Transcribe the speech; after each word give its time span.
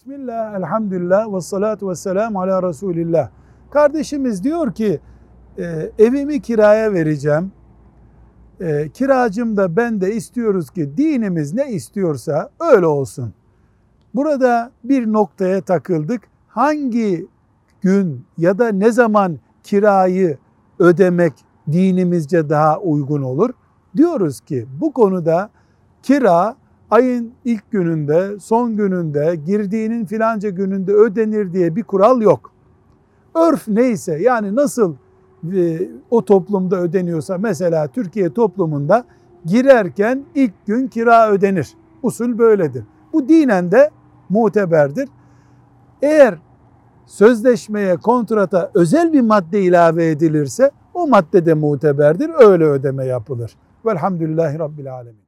Bismillah, 0.00 0.54
elhamdülillah 0.54 1.34
ve 1.34 1.40
salatu 1.40 1.90
ve 1.90 1.94
selamu 1.94 2.40
ala 2.40 2.62
Resulillah. 2.62 3.28
Kardeşimiz 3.70 4.44
diyor 4.44 4.72
ki 4.72 5.00
e, 5.58 5.92
evimi 5.98 6.40
kiraya 6.40 6.92
vereceğim. 6.92 7.52
E, 8.60 8.88
kiracım 8.88 9.56
da 9.56 9.76
ben 9.76 10.00
de 10.00 10.14
istiyoruz 10.14 10.70
ki 10.70 10.96
dinimiz 10.96 11.54
ne 11.54 11.72
istiyorsa 11.72 12.50
öyle 12.60 12.86
olsun. 12.86 13.32
Burada 14.14 14.70
bir 14.84 15.12
noktaya 15.12 15.60
takıldık. 15.60 16.22
Hangi 16.48 17.26
gün 17.80 18.26
ya 18.38 18.58
da 18.58 18.68
ne 18.68 18.92
zaman 18.92 19.38
kirayı 19.62 20.38
ödemek 20.78 21.32
dinimizce 21.72 22.48
daha 22.48 22.78
uygun 22.78 23.22
olur? 23.22 23.50
Diyoruz 23.96 24.40
ki 24.40 24.66
bu 24.80 24.92
konuda 24.92 25.50
kira 26.02 26.56
ayın 26.90 27.32
ilk 27.44 27.70
gününde, 27.70 28.40
son 28.40 28.76
gününde, 28.76 29.36
girdiğinin 29.46 30.04
filanca 30.04 30.50
gününde 30.50 30.92
ödenir 30.92 31.52
diye 31.52 31.76
bir 31.76 31.82
kural 31.82 32.22
yok. 32.22 32.52
Örf 33.34 33.68
neyse 33.68 34.18
yani 34.22 34.54
nasıl 34.56 34.94
e, 35.54 35.88
o 36.10 36.24
toplumda 36.24 36.76
ödeniyorsa 36.76 37.38
mesela 37.38 37.88
Türkiye 37.88 38.32
toplumunda 38.32 39.04
girerken 39.44 40.24
ilk 40.34 40.66
gün 40.66 40.88
kira 40.88 41.30
ödenir. 41.30 41.74
Usul 42.02 42.38
böyledir. 42.38 42.84
Bu 43.12 43.28
dinen 43.28 43.70
de 43.70 43.90
muteberdir. 44.28 45.08
Eğer 46.02 46.38
sözleşmeye, 47.06 47.96
kontrata 47.96 48.70
özel 48.74 49.12
bir 49.12 49.20
madde 49.20 49.62
ilave 49.62 50.10
edilirse 50.10 50.70
o 50.94 51.06
madde 51.06 51.46
de 51.46 51.54
muteberdir. 51.54 52.30
Öyle 52.38 52.64
ödeme 52.64 53.04
yapılır. 53.04 53.56
Velhamdülillahi 53.86 54.58
Rabbil 54.58 54.94
Alemin. 54.94 55.20